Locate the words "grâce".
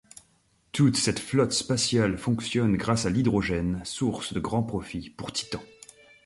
2.75-3.05